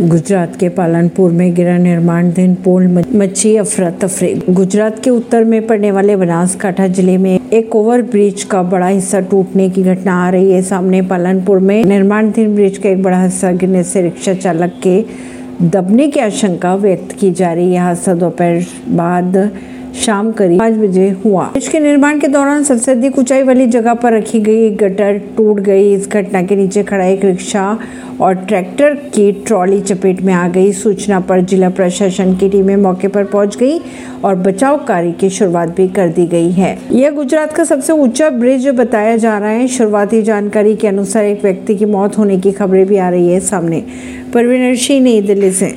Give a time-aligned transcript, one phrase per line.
[0.00, 5.90] गुजरात के पालनपुर में गिरा निर्माणाधीन पुल मची अफरा तफरी। गुजरात के उत्तर में पड़ने
[5.90, 10.52] वाले बनासकाठा ज़िले में एक ओवर ब्रिज का बड़ा हिस्सा टूटने की घटना आ रही
[10.52, 15.02] है। सामने पालनपुर में निर्माणाधीन ब्रिज का एक बड़ा हिस्सा गिरने से रिक्शा चालक के
[15.62, 19.36] दबने की आशंका व्यक्त की जा रही है। हादसा दोपहर बाद
[19.96, 23.94] शाम करीब पाँच बजे हुआ। ब्रिज के निर्माण के दौरान सबसे अधिक ऊंचाई वाली जगह
[23.94, 27.78] पर रखी गई गटर टूट गई। इस घटना के नीचे खड़ा एक रिक्शा
[28.20, 33.08] और ट्रैक्टर की ट्रॉली चपेट में आ गई। सूचना पर जिला प्रशासन की टीमें मौके
[33.08, 33.80] पर पहुँच गई
[34.24, 38.30] और बचाव कार्य की शुरुआत भी कर दी गई है। यह गुजरात का सबसे ऊँचा
[38.30, 42.52] ब्रिज बताया जा रहा है। शुरुआती जानकारी के अनुसार एक व्यक्ति की मौत होने की
[42.52, 43.84] खबरें भी आ रही है सामने।
[44.34, 45.68] परवीन नई दिल्ली से।